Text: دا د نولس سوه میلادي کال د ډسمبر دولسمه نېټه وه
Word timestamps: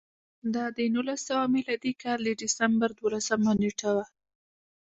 دا 0.55 0.65
د 0.77 0.79
نولس 0.93 1.21
سوه 1.29 1.43
میلادي 1.53 1.93
کال 2.03 2.19
د 2.25 2.29
ډسمبر 2.41 2.89
دولسمه 3.01 3.51
نېټه 3.61 3.89
وه 3.95 4.05